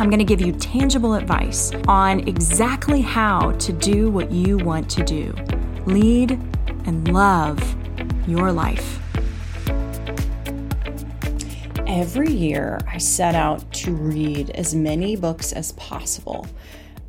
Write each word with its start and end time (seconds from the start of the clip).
I'm 0.00 0.08
going 0.08 0.18
to 0.18 0.24
give 0.24 0.40
you 0.40 0.52
tangible 0.52 1.12
advice 1.12 1.72
on 1.86 2.26
exactly 2.26 3.02
how 3.02 3.52
to 3.52 3.70
do 3.70 4.10
what 4.10 4.32
you 4.32 4.56
want 4.56 4.88
to 4.92 5.04
do 5.04 5.34
lead 5.84 6.30
and 6.86 7.12
love 7.12 7.58
your 8.26 8.50
life. 8.50 8.98
Every 11.86 12.32
year, 12.32 12.78
I 12.88 12.96
set 12.96 13.34
out 13.34 13.70
to 13.74 13.92
read 13.92 14.48
as 14.50 14.74
many 14.74 15.16
books 15.16 15.52
as 15.52 15.72
possible. 15.72 16.46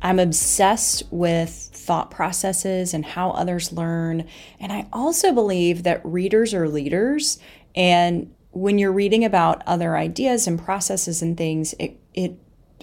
I'm 0.02 0.18
obsessed 0.18 1.04
with 1.10 1.48
thought 1.48 2.10
processes 2.10 2.92
and 2.92 3.06
how 3.06 3.30
others 3.30 3.72
learn. 3.72 4.28
And 4.60 4.70
I 4.70 4.86
also 4.92 5.32
believe 5.32 5.84
that 5.84 6.04
readers 6.04 6.52
are 6.52 6.68
leaders. 6.68 7.38
And 7.74 8.34
when 8.50 8.78
you're 8.78 8.92
reading 8.92 9.24
about 9.24 9.62
other 9.66 9.96
ideas 9.96 10.46
and 10.46 10.62
processes 10.62 11.22
and 11.22 11.38
things, 11.38 11.74
it, 11.78 11.98
it 12.12 12.36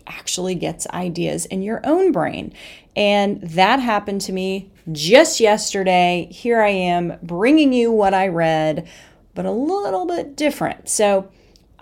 actually 0.10 0.56
gets 0.56 0.88
ideas 0.90 1.46
in 1.46 1.62
your 1.62 1.82
own 1.86 2.12
brain. 2.12 2.54
And 2.96 3.42
that 3.42 3.80
happened 3.80 4.22
to 4.22 4.34
me 4.34 4.72
just 4.92 5.40
yesterday. 5.40 6.28
Here 6.32 6.62
I 6.62 6.70
am 6.70 7.18
bringing 7.24 7.72
you 7.72 7.92
what 7.92 8.14
I 8.14 8.28
read, 8.28 8.88
but 9.36 9.46
a 9.46 9.52
little 9.52 10.06
bit 10.06 10.36
different. 10.36 10.90
So, 10.90 11.32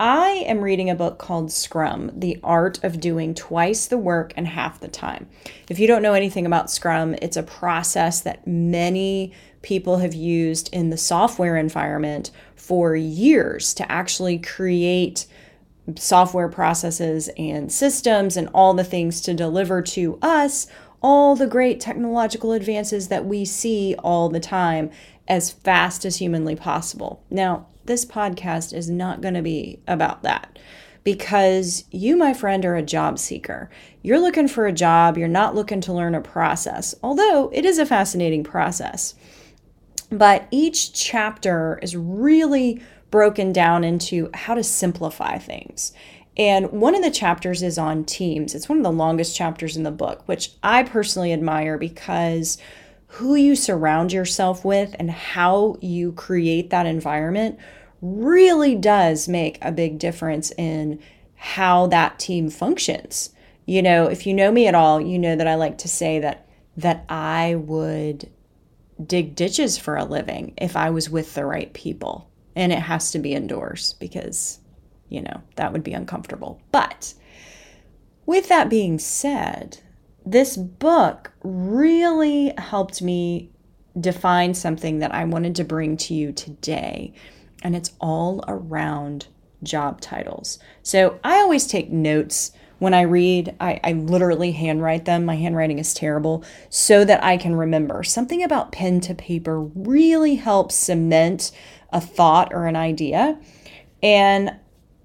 I 0.00 0.44
am 0.46 0.60
reading 0.60 0.88
a 0.88 0.94
book 0.94 1.18
called 1.18 1.50
Scrum 1.50 2.12
The 2.14 2.38
Art 2.44 2.78
of 2.84 3.00
Doing 3.00 3.34
Twice 3.34 3.88
the 3.88 3.98
Work 3.98 4.32
and 4.36 4.46
Half 4.46 4.78
the 4.78 4.86
Time. 4.86 5.28
If 5.68 5.80
you 5.80 5.88
don't 5.88 6.02
know 6.02 6.14
anything 6.14 6.46
about 6.46 6.70
Scrum, 6.70 7.16
it's 7.20 7.36
a 7.36 7.42
process 7.42 8.20
that 8.20 8.46
many 8.46 9.32
people 9.62 9.98
have 9.98 10.14
used 10.14 10.72
in 10.72 10.90
the 10.90 10.96
software 10.96 11.56
environment 11.56 12.30
for 12.54 12.94
years 12.94 13.74
to 13.74 13.90
actually 13.90 14.38
create 14.38 15.26
software 15.96 16.48
processes 16.48 17.30
and 17.38 17.72
systems 17.72 18.36
and 18.36 18.48
all 18.52 18.74
the 18.74 18.84
things 18.84 19.20
to 19.22 19.34
deliver 19.34 19.80
to 19.82 20.18
us 20.20 20.66
all 21.00 21.36
the 21.36 21.46
great 21.46 21.80
technological 21.80 22.52
advances 22.52 23.08
that 23.08 23.24
we 23.24 23.44
see 23.44 23.94
all 24.00 24.28
the 24.28 24.40
time 24.40 24.90
as 25.28 25.50
fast 25.50 26.04
as 26.04 26.16
humanly 26.16 26.56
possible. 26.56 27.22
Now, 27.30 27.66
this 27.84 28.04
podcast 28.04 28.74
is 28.74 28.90
not 28.90 29.20
going 29.20 29.34
to 29.34 29.42
be 29.42 29.80
about 29.86 30.22
that 30.22 30.58
because 31.04 31.84
you, 31.90 32.16
my 32.16 32.34
friend, 32.34 32.64
are 32.64 32.76
a 32.76 32.82
job 32.82 33.18
seeker. 33.18 33.70
You're 34.02 34.18
looking 34.18 34.48
for 34.48 34.66
a 34.66 34.72
job, 34.72 35.16
you're 35.16 35.28
not 35.28 35.54
looking 35.54 35.80
to 35.82 35.92
learn 35.92 36.14
a 36.14 36.20
process, 36.20 36.94
although 37.02 37.50
it 37.52 37.64
is 37.64 37.78
a 37.78 37.86
fascinating 37.86 38.44
process. 38.44 39.14
But 40.10 40.48
each 40.50 40.92
chapter 40.92 41.78
is 41.82 41.96
really 41.96 42.82
broken 43.10 43.52
down 43.52 43.84
into 43.84 44.30
how 44.34 44.54
to 44.54 44.62
simplify 44.62 45.38
things. 45.38 45.92
And 46.36 46.70
one 46.70 46.94
of 46.94 47.02
the 47.02 47.10
chapters 47.10 47.62
is 47.62 47.78
on 47.78 48.04
teams. 48.04 48.54
It's 48.54 48.68
one 48.68 48.78
of 48.78 48.84
the 48.84 48.92
longest 48.92 49.36
chapters 49.36 49.76
in 49.76 49.82
the 49.82 49.90
book, 49.90 50.22
which 50.26 50.52
I 50.62 50.84
personally 50.84 51.32
admire 51.32 51.76
because 51.78 52.58
who 53.08 53.34
you 53.34 53.56
surround 53.56 54.12
yourself 54.12 54.64
with 54.64 54.94
and 54.98 55.10
how 55.10 55.76
you 55.80 56.12
create 56.12 56.70
that 56.70 56.86
environment 56.86 57.58
really 58.00 58.76
does 58.76 59.26
make 59.26 59.58
a 59.62 59.72
big 59.72 59.98
difference 59.98 60.52
in 60.56 61.00
how 61.34 61.88
that 61.88 62.18
team 62.18 62.50
functions. 62.50 63.30
You 63.66 63.82
know, 63.82 64.06
if 64.06 64.26
you 64.26 64.34
know 64.34 64.52
me 64.52 64.68
at 64.68 64.74
all, 64.74 65.00
you 65.00 65.18
know 65.18 65.34
that 65.34 65.48
I 65.48 65.56
like 65.56 65.78
to 65.78 65.88
say 65.88 66.20
that 66.20 66.48
that 66.76 67.04
I 67.08 67.56
would 67.56 68.30
dig 69.04 69.34
ditches 69.34 69.76
for 69.76 69.96
a 69.96 70.04
living 70.04 70.54
if 70.56 70.76
I 70.76 70.90
was 70.90 71.10
with 71.10 71.34
the 71.34 71.44
right 71.44 71.72
people 71.72 72.27
and 72.58 72.72
it 72.72 72.80
has 72.80 73.12
to 73.12 73.20
be 73.20 73.34
indoors 73.34 73.94
because, 73.94 74.58
you 75.08 75.22
know, 75.22 75.42
that 75.54 75.72
would 75.72 75.84
be 75.84 75.92
uncomfortable. 75.92 76.60
But 76.72 77.14
with 78.26 78.48
that 78.48 78.68
being 78.68 78.98
said, 78.98 79.78
this 80.26 80.56
book 80.56 81.32
really 81.42 82.52
helped 82.58 83.00
me 83.00 83.50
define 83.98 84.54
something 84.54 84.98
that 84.98 85.14
I 85.14 85.24
wanted 85.24 85.54
to 85.56 85.64
bring 85.64 85.96
to 85.98 86.14
you 86.14 86.32
today, 86.32 87.14
and 87.62 87.76
it's 87.76 87.92
all 88.00 88.44
around 88.48 89.28
job 89.62 90.00
titles. 90.00 90.58
So 90.82 91.20
I 91.22 91.36
always 91.36 91.66
take 91.66 91.90
notes 91.90 92.50
when 92.78 92.94
I 92.94 93.02
read, 93.02 93.54
I, 93.60 93.80
I, 93.82 93.92
literally 93.92 94.52
handwrite 94.52 95.04
them. 95.04 95.24
My 95.24 95.36
handwriting 95.36 95.78
is 95.78 95.94
terrible, 95.94 96.44
so 96.68 97.04
that 97.04 97.22
I 97.22 97.36
can 97.36 97.56
remember. 97.56 98.02
Something 98.04 98.42
about 98.42 98.72
pen 98.72 99.00
to 99.00 99.14
paper 99.14 99.60
really 99.60 100.36
helps 100.36 100.76
cement 100.76 101.50
a 101.92 102.00
thought 102.00 102.52
or 102.54 102.66
an 102.66 102.76
idea. 102.76 103.38
And 104.02 104.54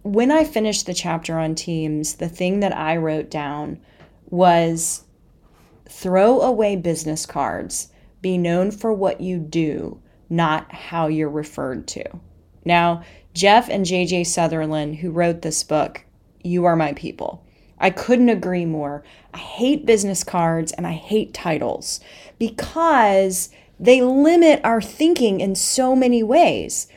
when 0.04 0.32
I 0.32 0.44
finished 0.44 0.86
the 0.86 0.94
chapter 0.94 1.40
on 1.40 1.56
teams, 1.56 2.16
the 2.16 2.30
thing 2.30 2.60
that 2.60 2.76
I 2.76 2.98
wrote 2.98 3.30
down 3.30 3.80
was 4.30 5.04
throw 5.88 6.42
away 6.42 6.76
business 6.76 7.26
cards, 7.26 7.90
be 8.22 8.38
known 8.38 8.72
for 8.72 8.94
what 8.94 9.22
you 9.22 9.40
do, 9.40 10.00
not 10.30 10.72
how 10.72 11.08
you're 11.08 11.30
referred 11.30 11.88
to. 11.88 12.04
Now, 12.66 13.04
Jeff 13.34 13.70
and 13.70 13.86
JJ 13.86 14.28
Sutherland, 14.28 14.98
who 14.98 15.12
wrote 15.12 15.42
this 15.42 15.64
book, 15.64 16.04
You 16.44 16.66
Are 16.66 16.76
My 16.76 16.94
People. 16.94 17.43
I 17.84 17.90
couldn't 17.90 18.30
agree 18.30 18.66
more. 18.66 19.04
I 19.34 19.40
hate 19.40 19.86
business 19.86 20.24
cards 20.24 20.72
and 20.72 20.88
I 20.88 20.94
hate 20.94 21.34
titles 21.34 22.00
because 22.40 23.50
they 23.78 24.02
limit 24.02 24.62
our 24.64 24.82
thinking 24.82 25.42
in 25.42 25.54
so 25.54 25.94
many 25.94 26.24
ways. 26.24 26.88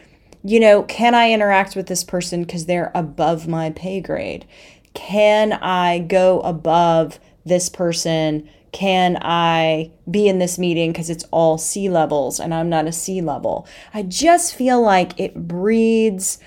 You 0.45 0.61
know, 0.61 0.85
can 0.85 1.13
I 1.13 1.33
interact 1.33 1.75
with 1.75 1.89
this 1.89 2.05
person 2.05 2.45
because 2.45 2.67
they're 2.67 2.93
above 2.95 3.49
my 3.49 3.71
pay 3.71 4.01
grade? 4.01 4.47
Can 4.95 5.55
I 5.55 5.99
go 5.99 6.39
above 6.43 7.19
this 7.45 7.69
person? 7.69 8.49
Can 8.71 9.19
I 9.21 9.91
be 10.09 10.29
in 10.29 10.39
this 10.39 10.57
meeting 10.57 10.93
because 10.93 11.11
it's 11.11 11.25
all 11.33 11.59
C 11.59 11.89
levels 11.89 12.39
and 12.39 12.55
I'm 12.55 12.69
not 12.69 12.87
a 12.87 12.93
C 12.93 13.21
level? 13.21 13.67
I 13.93 14.05
just 14.05 14.55
feel 14.55 14.81
like 14.81 15.19
it 15.19 15.49
breeds 15.49 16.39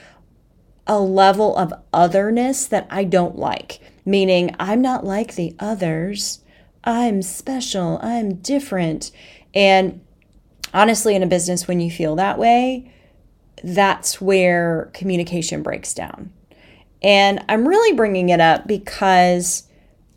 a 0.88 1.00
level 1.00 1.56
of 1.56 1.74
otherness 1.94 2.66
that 2.66 2.88
I 2.90 3.04
don't 3.04 3.38
like, 3.38 3.80
meaning 4.10 4.56
I'm 4.60 4.82
not 4.82 5.06
like 5.06 5.36
the 5.36 5.56
others. 5.60 6.44
I'm 6.84 7.22
special. 7.22 8.00
I'm 8.02 8.36
different. 8.36 9.12
And 9.54 10.02
honestly, 10.74 11.16
in 11.16 11.24
a 11.24 11.28
business, 11.28 11.68
when 11.68 11.80
you 11.80 11.92
feel 11.92 12.16
that 12.16 12.38
way, 12.38 12.92
that's 13.64 14.20
where 14.20 14.90
communication 14.94 15.62
breaks 15.64 15.94
down. 15.94 16.32
And 17.02 17.44
I'm 17.48 17.68
really 17.68 17.96
bringing 17.96 18.30
it 18.30 18.42
up 18.42 18.68
because 18.68 19.68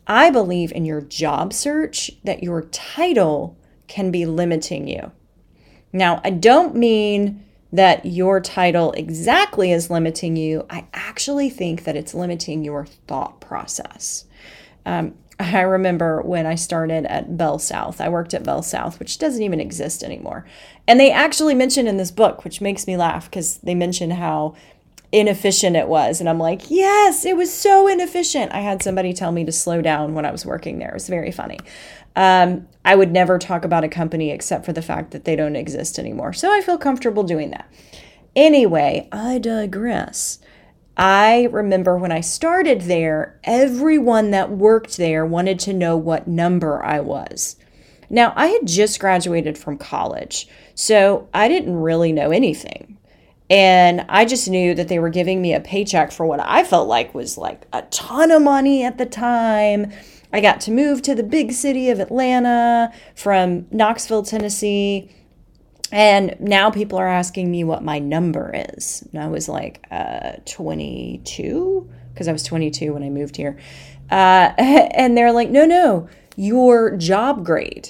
I 0.07 0.31
believe 0.31 0.71
in 0.71 0.85
your 0.85 1.01
job 1.01 1.53
search 1.53 2.11
that 2.23 2.43
your 2.43 2.63
title 2.63 3.57
can 3.87 4.11
be 4.11 4.25
limiting 4.25 4.87
you. 4.87 5.11
Now, 5.93 6.19
I 6.23 6.31
don't 6.31 6.75
mean 6.75 7.45
that 7.73 8.05
your 8.05 8.39
title 8.39 8.91
exactly 8.91 9.71
is 9.71 9.89
limiting 9.89 10.35
you. 10.35 10.65
I 10.69 10.85
actually 10.93 11.49
think 11.49 11.83
that 11.83 11.95
it's 11.95 12.13
limiting 12.13 12.63
your 12.63 12.85
thought 12.85 13.41
process. 13.41 14.25
Um, 14.85 15.15
I 15.39 15.61
remember 15.61 16.21
when 16.21 16.45
I 16.45 16.53
started 16.53 17.05
at 17.07 17.35
Bell 17.35 17.57
South. 17.57 17.99
I 17.99 18.09
worked 18.09 18.35
at 18.35 18.43
Bell 18.43 18.61
South, 18.61 18.99
which 18.99 19.17
doesn't 19.17 19.41
even 19.41 19.59
exist 19.59 20.03
anymore. 20.03 20.45
And 20.87 20.99
they 20.99 21.11
actually 21.11 21.55
mention 21.55 21.87
in 21.87 21.97
this 21.97 22.11
book, 22.11 22.43
which 22.43 22.61
makes 22.61 22.85
me 22.85 22.95
laugh 22.95 23.25
because 23.25 23.57
they 23.57 23.73
mention 23.73 24.11
how 24.11 24.55
inefficient 25.13 25.75
it 25.75 25.87
was. 25.87 26.19
And 26.19 26.27
I'm 26.27 26.39
like, 26.39 26.69
yes, 26.69 27.23
it 27.23 27.37
was 27.37 27.53
so 27.53 27.87
inefficient. 27.87 28.51
I 28.51 28.59
had 28.59 28.81
somebody 28.81 29.13
tell 29.13 29.31
me 29.31 29.45
to 29.45 29.51
slow 29.51 29.81
down 29.81 30.15
when 30.15 30.25
I 30.25 30.31
was 30.31 30.45
working 30.45 30.79
there. 30.79 30.89
It 30.89 30.95
was 30.95 31.07
very 31.07 31.31
funny. 31.31 31.59
Um, 32.15 32.67
I 32.83 32.95
would 32.95 33.11
never 33.11 33.37
talk 33.37 33.63
about 33.63 33.83
a 33.83 33.89
company 33.89 34.31
except 34.31 34.65
for 34.65 34.73
the 34.73 34.81
fact 34.81 35.11
that 35.11 35.23
they 35.23 35.35
don't 35.35 35.55
exist 35.55 35.99
anymore. 35.99 36.33
So 36.33 36.51
I 36.51 36.61
feel 36.61 36.77
comfortable 36.77 37.23
doing 37.23 37.51
that. 37.51 37.71
Anyway, 38.35 39.07
I 39.11 39.37
digress. 39.37 40.39
I 40.97 41.47
remember 41.51 41.95
when 41.97 42.11
I 42.11 42.21
started 42.21 42.81
there, 42.81 43.39
everyone 43.43 44.31
that 44.31 44.51
worked 44.51 44.97
there 44.97 45.25
wanted 45.25 45.59
to 45.59 45.73
know 45.73 45.95
what 45.95 46.27
number 46.27 46.83
I 46.83 46.99
was. 46.99 47.55
Now, 48.09 48.33
I 48.35 48.47
had 48.47 48.67
just 48.67 48.99
graduated 48.99 49.57
from 49.57 49.77
college, 49.77 50.47
so 50.75 51.29
I 51.33 51.47
didn't 51.47 51.75
really 51.75 52.11
know 52.11 52.31
anything. 52.31 52.97
And 53.49 54.05
I 54.09 54.25
just 54.25 54.49
knew 54.49 54.73
that 54.75 54.87
they 54.87 54.99
were 54.99 55.09
giving 55.09 55.41
me 55.41 55.53
a 55.53 55.59
paycheck 55.59 56.11
for 56.11 56.25
what 56.25 56.39
I 56.39 56.63
felt 56.63 56.87
like 56.87 57.13
was 57.13 57.37
like 57.37 57.67
a 57.73 57.81
ton 57.83 58.31
of 58.31 58.41
money 58.41 58.83
at 58.83 58.97
the 58.97 59.05
time. 59.05 59.91
I 60.31 60.41
got 60.41 60.61
to 60.61 60.71
move 60.71 61.01
to 61.03 61.13
the 61.13 61.23
big 61.23 61.51
city 61.51 61.89
of 61.89 61.99
Atlanta 61.99 62.91
from 63.15 63.67
Knoxville, 63.69 64.23
Tennessee. 64.23 65.11
And 65.91 66.35
now 66.39 66.71
people 66.71 66.97
are 66.97 67.07
asking 67.07 67.51
me 67.51 67.63
what 67.63 67.83
my 67.83 67.99
number 67.99 68.51
is. 68.69 69.07
And 69.13 69.21
I 69.21 69.27
was 69.27 69.47
like, 69.47 69.85
uh, 69.91 70.37
22, 70.45 71.89
because 72.11 72.27
I 72.27 72.31
was 72.31 72.41
22 72.43 72.93
when 72.93 73.03
I 73.03 73.09
moved 73.09 73.35
here. 73.35 73.59
Uh, 74.09 74.53
and 74.57 75.15
they're 75.15 75.31
like, 75.31 75.51
no, 75.51 75.65
no, 75.65 76.09
your 76.35 76.97
job 76.97 77.45
grade. 77.45 77.89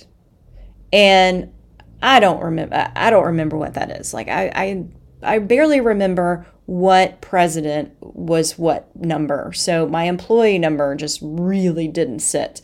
And 0.91 1.53
I 2.01 2.19
don't 2.19 2.43
remember. 2.43 2.91
I 2.93 3.09
don't 3.09 3.25
remember 3.25 3.57
what 3.57 3.75
that 3.75 3.89
is. 3.91 4.13
Like 4.13 4.27
I, 4.27 4.51
I, 4.53 4.85
I 5.23 5.39
barely 5.39 5.79
remember 5.79 6.45
what 6.65 7.21
president 7.21 7.93
was 8.01 8.57
what 8.57 8.95
number. 8.95 9.51
So 9.53 9.87
my 9.87 10.03
employee 10.03 10.59
number 10.59 10.95
just 10.95 11.19
really 11.21 11.87
didn't 11.87 12.19
sit. 12.19 12.61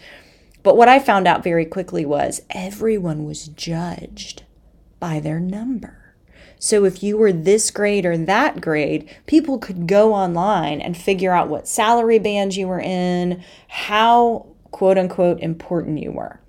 But 0.64 0.78
what 0.78 0.88
I 0.90 1.00
found 1.00 1.28
out 1.28 1.44
very 1.44 1.66
quickly 1.66 2.06
was 2.06 2.42
everyone 2.50 3.26
was 3.26 3.48
judged 3.48 4.44
by 5.00 5.20
their 5.20 5.40
number. 5.40 6.16
So 6.60 6.84
if 6.84 7.02
you 7.02 7.18
were 7.18 7.32
this 7.32 7.72
grade 7.72 8.06
or 8.06 8.18
that 8.18 8.60
grade, 8.60 9.10
people 9.26 9.58
could 9.58 9.88
go 9.88 10.14
online 10.14 10.82
and 10.82 10.98
figure 10.98 11.32
out 11.32 11.48
what 11.48 11.68
salary 11.68 12.20
band 12.20 12.56
you 12.56 12.68
were 12.68 12.82
in, 12.82 13.44
how 13.70 14.48
quote 14.72 14.98
unquote 14.98 15.40
important 15.40 16.00
you 16.00 16.12
were. 16.12 16.42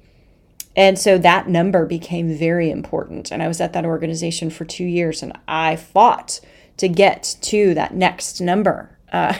And 0.76 0.98
so 0.98 1.18
that 1.18 1.48
number 1.48 1.84
became 1.84 2.36
very 2.36 2.70
important. 2.70 3.30
And 3.30 3.42
I 3.42 3.48
was 3.48 3.60
at 3.60 3.72
that 3.72 3.84
organization 3.84 4.50
for 4.50 4.64
two 4.64 4.84
years 4.84 5.22
and 5.22 5.36
I 5.48 5.76
fought 5.76 6.40
to 6.76 6.88
get 6.88 7.36
to 7.42 7.74
that 7.74 7.94
next 7.94 8.40
number. 8.40 8.96
Uh, 9.12 9.34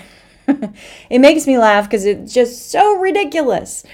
it 1.11 1.21
makes 1.21 1.47
me 1.47 1.57
laugh 1.57 1.85
because 1.85 2.05
it's 2.05 2.35
just 2.35 2.71
so 2.71 2.97
ridiculous. 2.97 3.85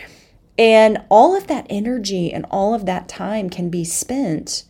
And 0.58 1.02
all 1.10 1.36
of 1.36 1.46
that 1.48 1.66
energy 1.68 2.32
and 2.32 2.46
all 2.50 2.72
of 2.72 2.86
that 2.86 3.08
time 3.08 3.50
can 3.50 3.68
be 3.68 3.84
spent 3.84 4.64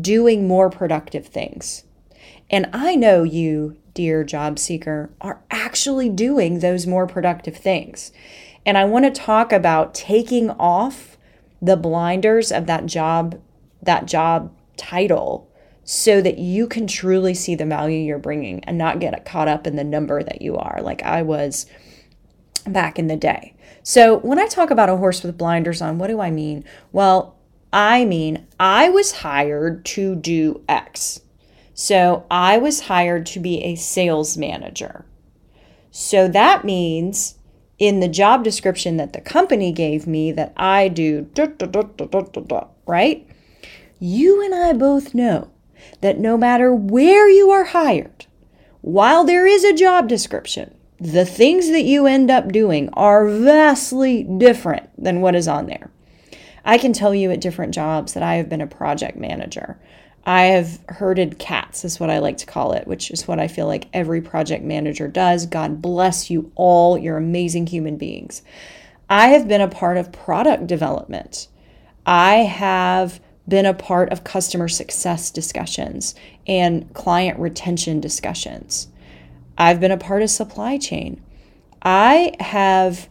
doing 0.00 0.48
more 0.48 0.70
productive 0.70 1.26
things. 1.26 1.84
And 2.50 2.70
I 2.72 2.94
know 2.94 3.24
you, 3.24 3.76
dear 3.92 4.24
job 4.24 4.58
seeker, 4.58 5.10
are 5.20 5.42
actually 5.50 6.08
doing 6.08 6.60
those 6.60 6.86
more 6.86 7.06
productive 7.06 7.56
things. 7.56 8.10
And 8.64 8.78
I 8.78 8.84
want 8.86 9.04
to 9.04 9.10
talk 9.10 9.52
about 9.52 9.94
taking 9.94 10.50
off 10.52 11.17
the 11.60 11.76
blinders 11.76 12.52
of 12.52 12.66
that 12.66 12.86
job 12.86 13.40
that 13.82 14.06
job 14.06 14.52
title 14.76 15.48
so 15.84 16.20
that 16.20 16.36
you 16.38 16.66
can 16.66 16.86
truly 16.86 17.32
see 17.32 17.54
the 17.54 17.64
value 17.64 17.98
you're 17.98 18.18
bringing 18.18 18.62
and 18.64 18.76
not 18.76 19.00
get 19.00 19.24
caught 19.24 19.48
up 19.48 19.66
in 19.66 19.76
the 19.76 19.84
number 19.84 20.22
that 20.22 20.42
you 20.42 20.54
are, 20.56 20.80
like 20.82 21.02
I 21.02 21.22
was 21.22 21.64
back 22.66 22.98
in 22.98 23.06
the 23.06 23.16
day. 23.16 23.54
So, 23.82 24.18
when 24.18 24.38
I 24.38 24.46
talk 24.46 24.70
about 24.70 24.90
a 24.90 24.98
horse 24.98 25.22
with 25.22 25.38
blinders 25.38 25.80
on, 25.80 25.96
what 25.96 26.08
do 26.08 26.20
I 26.20 26.30
mean? 26.30 26.62
Well, 26.92 27.38
I 27.72 28.04
mean, 28.04 28.46
I 28.60 28.90
was 28.90 29.12
hired 29.12 29.86
to 29.86 30.14
do 30.14 30.62
X. 30.68 31.22
So, 31.72 32.26
I 32.30 32.58
was 32.58 32.80
hired 32.80 33.24
to 33.26 33.40
be 33.40 33.62
a 33.64 33.74
sales 33.76 34.36
manager. 34.36 35.06
So, 35.90 36.28
that 36.28 36.66
means 36.66 37.37
in 37.78 38.00
the 38.00 38.08
job 38.08 38.42
description 38.42 38.96
that 38.96 39.12
the 39.12 39.20
company 39.20 39.72
gave 39.72 40.06
me 40.06 40.32
that 40.32 40.52
I 40.56 40.88
do, 40.88 41.28
right? 42.86 43.26
You 44.00 44.44
and 44.44 44.54
I 44.54 44.72
both 44.72 45.14
know 45.14 45.50
that 46.00 46.18
no 46.18 46.36
matter 46.36 46.74
where 46.74 47.28
you 47.28 47.50
are 47.50 47.64
hired, 47.64 48.26
while 48.80 49.24
there 49.24 49.46
is 49.46 49.64
a 49.64 49.74
job 49.74 50.08
description, 50.08 50.74
the 51.00 51.24
things 51.24 51.68
that 51.68 51.84
you 51.84 52.06
end 52.06 52.30
up 52.30 52.50
doing 52.50 52.88
are 52.90 53.28
vastly 53.28 54.24
different 54.24 54.90
than 55.00 55.20
what 55.20 55.36
is 55.36 55.46
on 55.46 55.66
there. 55.66 55.90
I 56.64 56.78
can 56.78 56.92
tell 56.92 57.14
you 57.14 57.30
at 57.30 57.40
different 57.40 57.72
jobs 57.72 58.14
that 58.14 58.22
I 58.22 58.34
have 58.34 58.48
been 58.48 58.60
a 58.60 58.66
project 58.66 59.16
manager. 59.16 59.78
I 60.28 60.42
have 60.42 60.78
herded 60.90 61.38
cats, 61.38 61.86
is 61.86 61.98
what 61.98 62.10
I 62.10 62.18
like 62.18 62.36
to 62.36 62.46
call 62.46 62.72
it, 62.72 62.86
which 62.86 63.10
is 63.10 63.26
what 63.26 63.40
I 63.40 63.48
feel 63.48 63.66
like 63.66 63.88
every 63.94 64.20
project 64.20 64.62
manager 64.62 65.08
does. 65.08 65.46
God 65.46 65.80
bless 65.80 66.28
you 66.28 66.52
all. 66.54 66.98
You're 66.98 67.16
amazing 67.16 67.66
human 67.66 67.96
beings. 67.96 68.42
I 69.08 69.28
have 69.28 69.48
been 69.48 69.62
a 69.62 69.68
part 69.68 69.96
of 69.96 70.12
product 70.12 70.66
development. 70.66 71.48
I 72.04 72.40
have 72.40 73.20
been 73.48 73.64
a 73.64 73.72
part 73.72 74.12
of 74.12 74.22
customer 74.22 74.68
success 74.68 75.30
discussions 75.30 76.14
and 76.46 76.92
client 76.92 77.38
retention 77.38 77.98
discussions. 77.98 78.88
I've 79.56 79.80
been 79.80 79.92
a 79.92 79.96
part 79.96 80.20
of 80.20 80.28
supply 80.28 80.76
chain. 80.76 81.22
I 81.80 82.34
have 82.38 83.08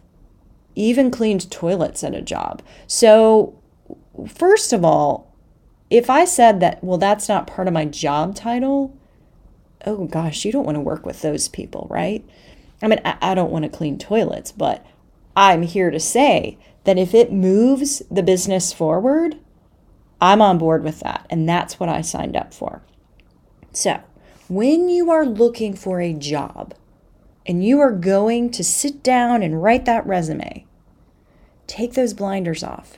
even 0.76 1.10
cleaned 1.10 1.50
toilets 1.50 2.04
at 2.04 2.14
a 2.14 2.22
job. 2.22 2.62
So, 2.86 3.60
first 4.28 4.72
of 4.72 4.84
all, 4.84 5.27
if 5.90 6.10
I 6.10 6.24
said 6.24 6.60
that, 6.60 6.82
well, 6.82 6.98
that's 6.98 7.28
not 7.28 7.46
part 7.46 7.68
of 7.68 7.74
my 7.74 7.84
job 7.84 8.34
title, 8.34 8.96
oh 9.86 10.04
gosh, 10.04 10.44
you 10.44 10.52
don't 10.52 10.66
want 10.66 10.76
to 10.76 10.80
work 10.80 11.06
with 11.06 11.22
those 11.22 11.48
people, 11.48 11.86
right? 11.90 12.24
I 12.82 12.88
mean, 12.88 13.00
I, 13.04 13.16
I 13.20 13.34
don't 13.34 13.50
want 13.50 13.64
to 13.64 13.70
clean 13.70 13.98
toilets, 13.98 14.52
but 14.52 14.84
I'm 15.36 15.62
here 15.62 15.90
to 15.90 16.00
say 16.00 16.58
that 16.84 16.98
if 16.98 17.14
it 17.14 17.32
moves 17.32 18.02
the 18.10 18.22
business 18.22 18.72
forward, 18.72 19.36
I'm 20.20 20.42
on 20.42 20.58
board 20.58 20.82
with 20.82 21.00
that. 21.00 21.26
And 21.30 21.48
that's 21.48 21.78
what 21.78 21.88
I 21.88 22.00
signed 22.00 22.36
up 22.36 22.52
for. 22.52 22.82
So, 23.72 24.00
when 24.48 24.88
you 24.88 25.10
are 25.10 25.26
looking 25.26 25.74
for 25.74 26.00
a 26.00 26.14
job 26.14 26.74
and 27.46 27.64
you 27.64 27.80
are 27.80 27.92
going 27.92 28.50
to 28.52 28.64
sit 28.64 29.02
down 29.02 29.42
and 29.42 29.62
write 29.62 29.84
that 29.84 30.06
resume, 30.06 30.66
take 31.66 31.94
those 31.94 32.14
blinders 32.14 32.62
off. 32.62 32.97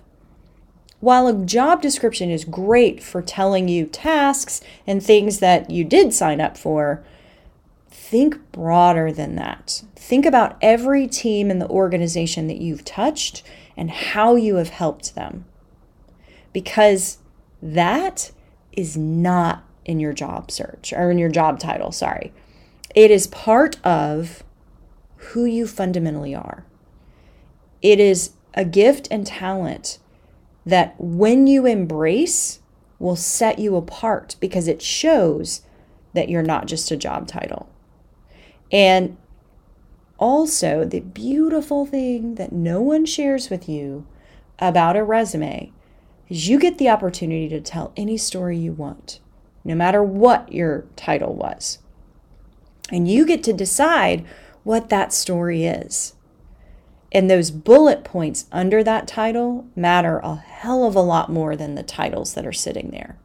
While 1.00 1.26
a 1.26 1.44
job 1.44 1.80
description 1.80 2.30
is 2.30 2.44
great 2.44 3.02
for 3.02 3.22
telling 3.22 3.68
you 3.68 3.86
tasks 3.86 4.60
and 4.86 5.02
things 5.02 5.38
that 5.38 5.70
you 5.70 5.82
did 5.82 6.12
sign 6.12 6.40
up 6.40 6.58
for, 6.58 7.02
think 7.90 8.52
broader 8.52 9.10
than 9.10 9.36
that. 9.36 9.82
Think 9.96 10.26
about 10.26 10.58
every 10.60 11.06
team 11.06 11.50
in 11.50 11.58
the 11.58 11.68
organization 11.68 12.48
that 12.48 12.60
you've 12.60 12.84
touched 12.84 13.42
and 13.76 13.90
how 13.90 14.34
you 14.34 14.56
have 14.56 14.68
helped 14.68 15.14
them 15.14 15.46
because 16.52 17.18
that 17.62 18.30
is 18.72 18.96
not 18.96 19.64
in 19.84 20.00
your 20.00 20.12
job 20.12 20.50
search 20.50 20.92
or 20.92 21.10
in 21.10 21.18
your 21.18 21.28
job 21.30 21.58
title, 21.58 21.92
sorry. 21.92 22.32
It 22.94 23.10
is 23.10 23.26
part 23.26 23.84
of 23.84 24.44
who 25.16 25.44
you 25.44 25.66
fundamentally 25.66 26.34
are. 26.34 26.64
It 27.80 28.00
is 28.00 28.32
a 28.54 28.64
gift 28.64 29.08
and 29.10 29.26
talent 29.26 29.98
that 30.66 30.94
when 30.98 31.46
you 31.46 31.66
embrace 31.66 32.60
will 32.98 33.16
set 33.16 33.58
you 33.58 33.76
apart 33.76 34.36
because 34.40 34.68
it 34.68 34.82
shows 34.82 35.62
that 36.12 36.28
you're 36.28 36.42
not 36.42 36.66
just 36.66 36.90
a 36.90 36.96
job 36.96 37.26
title. 37.26 37.68
And 38.70 39.16
also, 40.18 40.84
the 40.84 41.00
beautiful 41.00 41.86
thing 41.86 42.34
that 42.34 42.52
no 42.52 42.80
one 42.82 43.06
shares 43.06 43.48
with 43.48 43.68
you 43.68 44.06
about 44.58 44.96
a 44.96 45.02
resume 45.02 45.72
is 46.28 46.48
you 46.48 46.58
get 46.58 46.76
the 46.76 46.90
opportunity 46.90 47.48
to 47.48 47.60
tell 47.60 47.92
any 47.96 48.18
story 48.18 48.58
you 48.58 48.72
want, 48.72 49.20
no 49.64 49.74
matter 49.74 50.02
what 50.02 50.52
your 50.52 50.84
title 50.94 51.34
was. 51.34 51.78
And 52.92 53.08
you 53.08 53.24
get 53.24 53.42
to 53.44 53.52
decide 53.52 54.26
what 54.62 54.90
that 54.90 55.12
story 55.12 55.64
is. 55.64 56.14
And 57.12 57.28
those 57.28 57.50
bullet 57.50 58.04
points 58.04 58.46
under 58.52 58.84
that 58.84 59.08
title 59.08 59.66
matter 59.74 60.18
a 60.18 60.36
hell 60.36 60.84
of 60.84 60.94
a 60.94 61.00
lot 61.00 61.30
more 61.30 61.56
than 61.56 61.74
the 61.74 61.82
titles 61.82 62.34
that 62.34 62.46
are 62.46 62.52
sitting 62.52 62.90
there. 62.90 63.18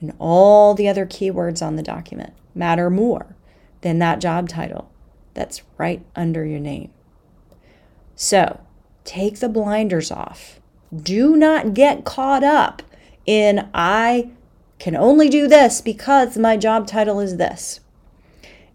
And 0.00 0.14
all 0.18 0.74
the 0.74 0.88
other 0.88 1.06
keywords 1.06 1.64
on 1.64 1.76
the 1.76 1.82
document 1.82 2.32
matter 2.54 2.88
more 2.88 3.34
than 3.80 3.98
that 3.98 4.20
job 4.20 4.48
title 4.48 4.90
that's 5.34 5.62
right 5.76 6.04
under 6.14 6.44
your 6.44 6.60
name. 6.60 6.90
So 8.14 8.60
take 9.04 9.40
the 9.40 9.48
blinders 9.48 10.10
off 10.10 10.60
do 10.94 11.36
not 11.36 11.74
get 11.74 12.04
caught 12.04 12.42
up 12.42 12.82
in 13.26 13.68
I 13.72 14.30
can 14.78 14.96
only 14.96 15.28
do 15.28 15.46
this 15.46 15.80
because 15.80 16.36
my 16.36 16.56
job 16.56 16.86
title 16.86 17.20
is 17.20 17.36
this. 17.36 17.80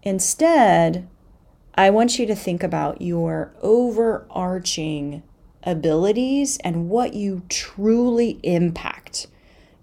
Instead, 0.02 1.06
I 1.76 1.90
want 1.90 2.18
you 2.18 2.26
to 2.26 2.34
think 2.34 2.62
about 2.62 3.02
your 3.02 3.52
overarching 3.60 5.22
abilities 5.62 6.58
and 6.58 6.88
what 6.88 7.14
you 7.14 7.42
truly 7.48 8.40
impact. 8.42 9.26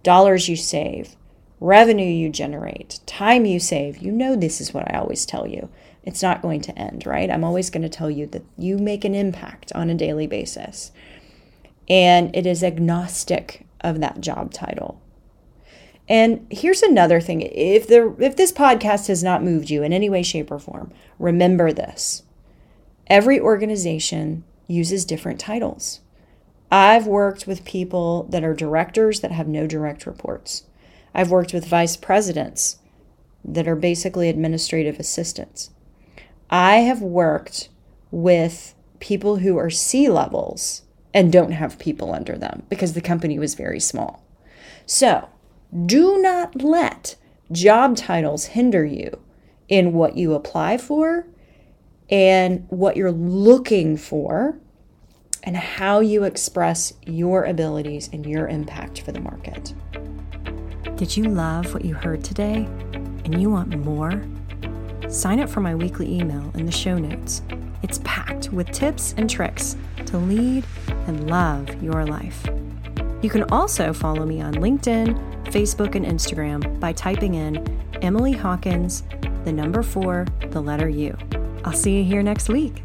Dollars 0.01 0.49
you 0.49 0.55
save, 0.55 1.15
revenue 1.59 2.05
you 2.05 2.29
generate, 2.29 2.99
time 3.05 3.45
you 3.45 3.59
save. 3.59 3.97
You 3.97 4.11
know, 4.11 4.35
this 4.35 4.59
is 4.59 4.73
what 4.73 4.91
I 4.91 4.97
always 4.97 5.25
tell 5.25 5.47
you. 5.47 5.69
It's 6.03 6.21
not 6.21 6.41
going 6.41 6.61
to 6.61 6.77
end, 6.77 7.05
right? 7.05 7.29
I'm 7.29 7.43
always 7.43 7.69
going 7.69 7.83
to 7.83 7.89
tell 7.89 8.09
you 8.09 8.27
that 8.27 8.43
you 8.57 8.77
make 8.77 9.05
an 9.05 9.15
impact 9.15 9.71
on 9.73 9.89
a 9.89 9.95
daily 9.95 10.27
basis 10.27 10.91
and 11.89 12.35
it 12.35 12.45
is 12.45 12.63
agnostic 12.63 13.65
of 13.81 13.99
that 13.99 14.21
job 14.21 14.53
title. 14.53 15.01
And 16.07 16.45
here's 16.49 16.81
another 16.81 17.21
thing. 17.21 17.41
If 17.41 17.87
the 17.87 18.15
if 18.19 18.35
this 18.35 18.51
podcast 18.51 19.07
has 19.07 19.23
not 19.23 19.43
moved 19.43 19.69
you 19.69 19.83
in 19.83 19.93
any 19.93 20.09
way 20.09 20.23
shape 20.23 20.51
or 20.51 20.59
form, 20.59 20.91
remember 21.17 21.71
this. 21.71 22.23
Every 23.07 23.39
organization 23.39 24.43
uses 24.67 25.05
different 25.05 25.39
titles. 25.39 26.01
I've 26.71 27.05
worked 27.05 27.45
with 27.45 27.65
people 27.65 28.23
that 28.29 28.43
are 28.43 28.53
directors 28.53 29.19
that 29.19 29.31
have 29.31 29.47
no 29.47 29.67
direct 29.67 30.05
reports. 30.05 30.63
I've 31.13 31.29
worked 31.29 31.53
with 31.53 31.67
vice 31.67 31.95
presidents 31.95 32.77
that 33.45 33.67
are 33.67 33.75
basically 33.75 34.29
administrative 34.29 34.99
assistants. 34.99 35.69
I 36.49 36.77
have 36.77 37.01
worked 37.01 37.69
with 38.09 38.73
people 38.99 39.37
who 39.37 39.57
are 39.57 39.69
C 39.69 40.09
levels 40.09 40.81
and 41.13 41.31
don't 41.31 41.51
have 41.51 41.77
people 41.77 42.13
under 42.13 42.37
them 42.37 42.63
because 42.69 42.93
the 42.93 43.01
company 43.01 43.37
was 43.37 43.53
very 43.53 43.79
small. 43.79 44.23
So 44.85 45.29
do 45.85 46.21
not 46.21 46.61
let 46.61 47.15
job 47.51 47.95
titles 47.95 48.45
hinder 48.45 48.85
you 48.85 49.19
in 49.67 49.93
what 49.93 50.15
you 50.15 50.33
apply 50.33 50.77
for 50.77 51.25
and 52.09 52.65
what 52.69 52.95
you're 52.95 53.11
looking 53.11 53.97
for 53.97 54.57
and 55.43 55.57
how 55.57 55.99
you 55.99 56.23
express 56.23 56.93
your 57.05 57.43
abilities 57.45 58.09
and 58.13 58.25
your 58.25 58.47
impact 58.47 59.01
for 59.01 59.11
the 59.11 59.19
market. 59.19 59.73
Did 60.95 61.17
you 61.17 61.25
love 61.25 61.73
what 61.73 61.83
you 61.83 61.95
heard 61.95 62.23
today 62.23 62.67
and 63.25 63.41
you 63.41 63.49
want 63.49 63.75
more? 63.79 64.23
Sign 65.09 65.39
up 65.39 65.49
for 65.49 65.59
my 65.59 65.75
weekly 65.75 66.17
email 66.17 66.51
in 66.55 66.65
the 66.65 66.71
show 66.71 66.97
notes. 66.97 67.41
It's 67.81 67.99
packed 68.03 68.53
with 68.53 68.71
tips 68.71 69.13
and 69.17 69.29
tricks 69.29 69.75
to 70.05 70.17
lead 70.17 70.65
and 71.07 71.29
love 71.29 71.83
your 71.83 72.05
life. 72.05 72.47
You 73.23 73.29
can 73.29 73.43
also 73.53 73.93
follow 73.93 74.25
me 74.25 74.41
on 74.41 74.55
LinkedIn, 74.55 75.45
Facebook, 75.45 75.95
and 75.95 76.05
Instagram 76.05 76.77
by 76.81 76.91
typing 76.91 77.35
in 77.35 77.65
Emily 78.01 78.33
Hawkins, 78.33 79.03
the 79.45 79.51
number 79.53 79.81
four, 79.81 80.27
the 80.49 80.61
letter 80.61 80.89
U. 80.89 81.17
I'll 81.63 81.71
see 81.71 81.97
you 81.97 82.03
here 82.03 82.21
next 82.21 82.49
week. 82.49 82.83